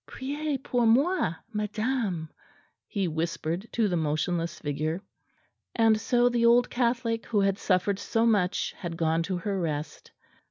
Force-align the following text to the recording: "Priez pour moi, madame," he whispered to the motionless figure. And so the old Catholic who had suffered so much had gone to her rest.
"Priez 0.07 0.57
pour 0.63 0.87
moi, 0.87 1.35
madame," 1.53 2.27
he 2.87 3.07
whispered 3.07 3.67
to 3.73 3.87
the 3.87 3.95
motionless 3.95 4.57
figure. 4.57 5.03
And 5.75 6.01
so 6.01 6.27
the 6.27 6.43
old 6.47 6.71
Catholic 6.71 7.27
who 7.27 7.41
had 7.41 7.59
suffered 7.59 7.99
so 7.99 8.25
much 8.25 8.73
had 8.79 8.97
gone 8.97 9.21
to 9.21 9.37
her 9.37 9.59
rest. 9.61 10.09